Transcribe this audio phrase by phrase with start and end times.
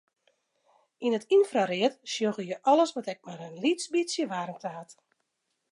[1.05, 4.91] Yn it ynfraread sjogge je alles wat ek mar in lyts bytsje waarmte hat.